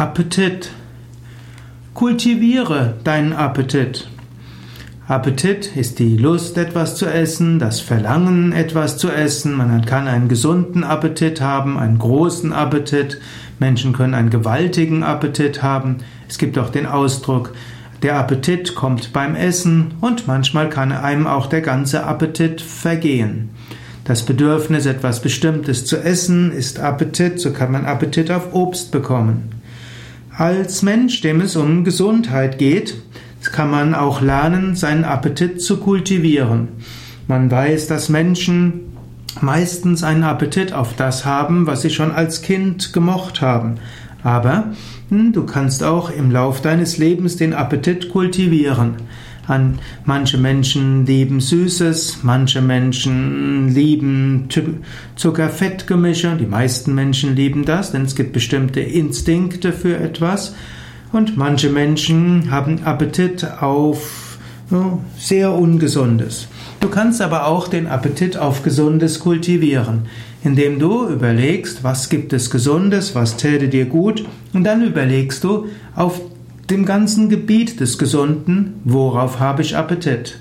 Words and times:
Appetit. 0.00 0.70
Kultiviere 1.92 2.94
deinen 3.02 3.32
Appetit. 3.32 4.08
Appetit 5.08 5.74
ist 5.74 5.98
die 5.98 6.16
Lust, 6.16 6.56
etwas 6.56 6.94
zu 6.94 7.06
essen, 7.06 7.58
das 7.58 7.80
Verlangen, 7.80 8.52
etwas 8.52 8.96
zu 8.96 9.10
essen. 9.10 9.56
Man 9.56 9.84
kann 9.86 10.06
einen 10.06 10.28
gesunden 10.28 10.84
Appetit 10.84 11.40
haben, 11.40 11.80
einen 11.80 11.98
großen 11.98 12.52
Appetit. 12.52 13.20
Menschen 13.58 13.92
können 13.92 14.14
einen 14.14 14.30
gewaltigen 14.30 15.02
Appetit 15.02 15.64
haben. 15.64 15.96
Es 16.28 16.38
gibt 16.38 16.58
auch 16.58 16.70
den 16.70 16.86
Ausdruck, 16.86 17.52
der 18.02 18.20
Appetit 18.20 18.76
kommt 18.76 19.12
beim 19.12 19.34
Essen 19.34 19.94
und 20.00 20.28
manchmal 20.28 20.68
kann 20.70 20.92
einem 20.92 21.26
auch 21.26 21.46
der 21.48 21.62
ganze 21.62 22.04
Appetit 22.04 22.60
vergehen. 22.60 23.50
Das 24.04 24.22
Bedürfnis, 24.24 24.86
etwas 24.86 25.20
Bestimmtes 25.20 25.86
zu 25.86 25.96
essen, 25.96 26.52
ist 26.52 26.78
Appetit, 26.78 27.40
so 27.40 27.52
kann 27.52 27.72
man 27.72 27.84
Appetit 27.84 28.30
auf 28.30 28.54
Obst 28.54 28.92
bekommen. 28.92 29.57
Als 30.38 30.82
Mensch, 30.82 31.20
dem 31.20 31.40
es 31.40 31.56
um 31.56 31.82
Gesundheit 31.82 32.58
geht, 32.58 32.94
kann 33.50 33.72
man 33.72 33.92
auch 33.92 34.20
lernen, 34.20 34.76
seinen 34.76 35.02
Appetit 35.02 35.60
zu 35.60 35.78
kultivieren. 35.78 36.68
Man 37.26 37.50
weiß, 37.50 37.88
dass 37.88 38.08
Menschen 38.08 38.82
meistens 39.40 40.04
einen 40.04 40.22
Appetit 40.22 40.72
auf 40.72 40.94
das 40.94 41.24
haben, 41.24 41.66
was 41.66 41.82
sie 41.82 41.90
schon 41.90 42.12
als 42.12 42.40
Kind 42.40 42.92
gemocht 42.92 43.40
haben. 43.40 43.78
Aber 44.22 44.74
hm, 45.08 45.32
du 45.32 45.44
kannst 45.44 45.82
auch 45.82 46.08
im 46.08 46.30
Lauf 46.30 46.60
deines 46.62 46.98
Lebens 46.98 47.36
den 47.36 47.52
Appetit 47.52 48.08
kultivieren. 48.08 48.94
An 49.48 49.78
manche 50.04 50.36
Menschen 50.36 51.06
lieben 51.06 51.40
Süßes, 51.40 52.18
manche 52.22 52.60
Menschen 52.60 53.74
lieben 53.74 54.48
Zucker-Fett-Gemische. 55.16 56.36
Die 56.38 56.46
meisten 56.46 56.94
Menschen 56.94 57.34
lieben 57.34 57.64
das, 57.64 57.92
denn 57.92 58.02
es 58.02 58.14
gibt 58.14 58.34
bestimmte 58.34 58.80
Instinkte 58.80 59.72
für 59.72 59.96
etwas. 59.96 60.54
Und 61.12 61.38
manche 61.38 61.70
Menschen 61.70 62.50
haben 62.50 62.82
Appetit 62.84 63.46
auf 63.62 64.38
ja, 64.70 64.98
sehr 65.16 65.52
Ungesundes. 65.54 66.48
Du 66.80 66.88
kannst 66.88 67.22
aber 67.22 67.46
auch 67.46 67.68
den 67.68 67.86
Appetit 67.86 68.36
auf 68.36 68.62
Gesundes 68.62 69.18
kultivieren, 69.18 70.02
indem 70.44 70.78
du 70.78 71.08
überlegst, 71.08 71.82
was 71.82 72.10
gibt 72.10 72.34
es 72.34 72.50
Gesundes, 72.50 73.14
was 73.14 73.38
täte 73.38 73.68
dir 73.68 73.86
gut, 73.86 74.26
und 74.52 74.64
dann 74.64 74.82
überlegst 74.82 75.42
du 75.42 75.68
auf 75.94 76.20
dem 76.70 76.84
ganzen 76.84 77.28
Gebiet 77.28 77.80
des 77.80 77.98
Gesunden, 77.98 78.80
worauf 78.84 79.40
habe 79.40 79.62
ich 79.62 79.76
Appetit? 79.76 80.38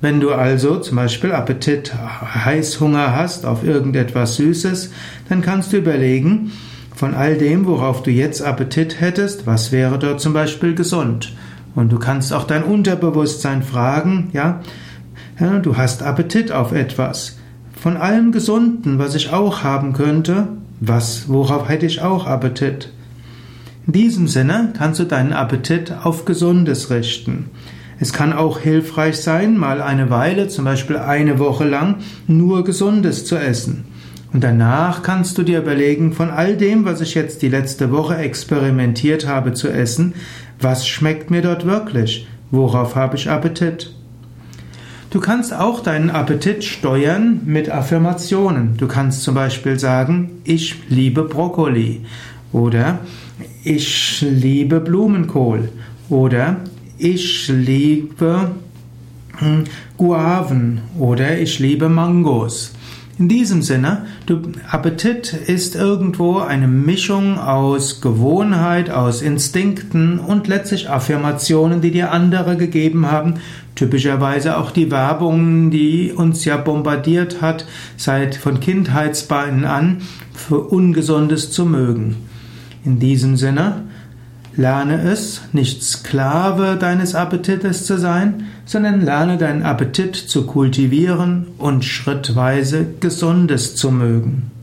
Wenn 0.00 0.20
du 0.20 0.32
also 0.32 0.78
zum 0.78 0.96
Beispiel 0.96 1.32
Appetit, 1.32 1.92
Heißhunger 1.94 3.16
hast 3.16 3.44
auf 3.44 3.64
irgendetwas 3.64 4.36
Süßes, 4.36 4.90
dann 5.28 5.40
kannst 5.40 5.72
du 5.72 5.78
überlegen, 5.78 6.52
von 6.94 7.14
all 7.14 7.36
dem, 7.36 7.66
worauf 7.66 8.02
du 8.02 8.10
jetzt 8.10 8.40
Appetit 8.40 9.00
hättest, 9.00 9.46
was 9.46 9.72
wäre 9.72 9.98
dort 9.98 10.20
zum 10.20 10.32
Beispiel 10.32 10.74
gesund? 10.74 11.32
Und 11.74 11.90
du 11.90 11.98
kannst 11.98 12.32
auch 12.32 12.44
dein 12.44 12.62
Unterbewusstsein 12.62 13.64
fragen, 13.64 14.30
ja, 14.32 14.60
du 15.62 15.76
hast 15.76 16.04
Appetit 16.04 16.52
auf 16.52 16.70
etwas. 16.70 17.38
Von 17.80 17.96
allem 17.96 18.30
Gesunden, 18.30 19.00
was 19.00 19.16
ich 19.16 19.32
auch 19.32 19.64
haben 19.64 19.92
könnte, 19.92 20.48
was, 20.80 21.28
worauf 21.28 21.68
hätte 21.68 21.86
ich 21.86 22.00
auch 22.00 22.26
Appetit? 22.26 22.93
In 23.86 23.92
diesem 23.92 24.28
Sinne 24.28 24.72
kannst 24.76 24.98
du 24.98 25.04
deinen 25.04 25.34
Appetit 25.34 25.92
auf 25.92 26.24
Gesundes 26.24 26.90
richten. 26.90 27.50
Es 28.00 28.12
kann 28.12 28.32
auch 28.32 28.58
hilfreich 28.58 29.18
sein, 29.18 29.58
mal 29.58 29.82
eine 29.82 30.08
Weile, 30.08 30.48
zum 30.48 30.64
Beispiel 30.64 30.96
eine 30.96 31.38
Woche 31.38 31.64
lang, 31.64 31.96
nur 32.26 32.64
Gesundes 32.64 33.26
zu 33.26 33.36
essen. 33.36 33.84
Und 34.32 34.42
danach 34.42 35.02
kannst 35.02 35.36
du 35.38 35.42
dir 35.42 35.58
überlegen, 35.58 36.12
von 36.12 36.30
all 36.30 36.56
dem, 36.56 36.86
was 36.86 37.00
ich 37.02 37.14
jetzt 37.14 37.42
die 37.42 37.48
letzte 37.48 37.92
Woche 37.92 38.16
experimentiert 38.16 39.28
habe 39.28 39.52
zu 39.52 39.68
essen, 39.68 40.14
was 40.60 40.88
schmeckt 40.88 41.30
mir 41.30 41.42
dort 41.42 41.66
wirklich? 41.66 42.26
Worauf 42.50 42.96
habe 42.96 43.16
ich 43.16 43.28
Appetit? 43.28 43.94
Du 45.10 45.20
kannst 45.20 45.54
auch 45.54 45.80
deinen 45.80 46.10
Appetit 46.10 46.64
steuern 46.64 47.42
mit 47.44 47.70
Affirmationen. 47.70 48.76
Du 48.76 48.88
kannst 48.88 49.22
zum 49.22 49.34
Beispiel 49.34 49.78
sagen, 49.78 50.40
ich 50.42 50.88
liebe 50.88 51.22
Brokkoli 51.22 52.04
oder 52.52 52.98
ich 53.64 54.20
liebe 54.20 54.78
Blumenkohl 54.78 55.70
oder 56.10 56.58
ich 56.98 57.48
liebe 57.48 58.50
hm, 59.38 59.64
Guaven 59.96 60.82
oder 60.98 61.38
ich 61.38 61.58
liebe 61.58 61.88
Mangos. 61.88 62.72
In 63.16 63.28
diesem 63.28 63.62
Sinne, 63.62 64.06
Appetit 64.68 65.32
ist 65.32 65.76
irgendwo 65.76 66.38
eine 66.38 66.66
Mischung 66.66 67.38
aus 67.38 68.00
Gewohnheit, 68.00 68.90
aus 68.90 69.22
Instinkten 69.22 70.18
und 70.18 70.48
letztlich 70.48 70.90
Affirmationen, 70.90 71.80
die 71.80 71.92
dir 71.92 72.10
andere 72.10 72.56
gegeben 72.56 73.06
haben. 73.10 73.34
Typischerweise 73.76 74.58
auch 74.58 74.72
die 74.72 74.90
Werbung, 74.90 75.70
die 75.70 76.12
uns 76.12 76.44
ja 76.44 76.56
bombardiert 76.56 77.40
hat, 77.40 77.66
seit 77.96 78.34
von 78.34 78.58
Kindheitsbeinen 78.58 79.64
an, 79.64 80.02
für 80.34 80.58
Ungesundes 80.58 81.52
zu 81.52 81.66
mögen. 81.66 82.16
In 82.84 82.98
diesem 82.98 83.36
Sinne, 83.36 83.82
lerne 84.56 85.00
es, 85.02 85.42
nicht 85.52 85.82
Sklave 85.82 86.76
deines 86.76 87.14
Appetites 87.14 87.86
zu 87.86 87.98
sein, 87.98 88.46
sondern 88.66 89.00
lerne 89.00 89.38
deinen 89.38 89.62
Appetit 89.62 90.14
zu 90.16 90.46
kultivieren 90.46 91.46
und 91.58 91.84
schrittweise 91.84 92.86
Gesundes 93.00 93.74
zu 93.74 93.90
mögen. 93.90 94.53